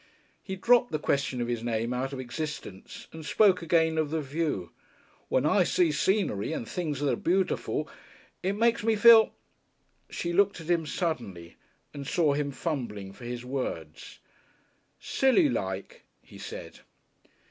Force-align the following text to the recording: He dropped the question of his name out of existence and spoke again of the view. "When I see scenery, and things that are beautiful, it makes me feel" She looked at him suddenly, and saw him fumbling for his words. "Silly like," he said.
He 0.41 0.55
dropped 0.55 0.91
the 0.91 0.97
question 0.97 1.41
of 1.41 1.47
his 1.47 1.63
name 1.63 1.93
out 1.93 2.11
of 2.11 2.19
existence 2.19 3.05
and 3.13 3.23
spoke 3.23 3.61
again 3.61 3.99
of 3.99 4.09
the 4.09 4.19
view. 4.19 4.71
"When 5.29 5.45
I 5.45 5.63
see 5.63 5.91
scenery, 5.91 6.53
and 6.53 6.67
things 6.67 7.01
that 7.01 7.11
are 7.11 7.15
beautiful, 7.15 7.87
it 8.41 8.53
makes 8.53 8.83
me 8.83 8.95
feel" 8.95 9.35
She 10.09 10.33
looked 10.33 10.59
at 10.59 10.71
him 10.71 10.87
suddenly, 10.87 11.55
and 11.93 12.07
saw 12.07 12.33
him 12.33 12.49
fumbling 12.51 13.13
for 13.13 13.25
his 13.25 13.45
words. 13.45 14.17
"Silly 14.99 15.49
like," 15.49 16.03
he 16.23 16.39
said. 16.39 16.79